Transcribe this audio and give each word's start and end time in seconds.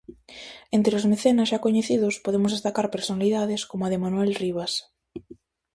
Entre 0.77 0.93
os 0.99 1.07
mecenas 1.11 1.49
xa 1.51 1.59
coñecidos, 1.65 2.15
podemos 2.25 2.53
destacar 2.55 2.87
personalidades 2.95 3.61
como 3.69 3.83
a 3.83 3.91
de 3.93 4.01
Manuel 4.03 4.31
Rivas. 4.41 4.73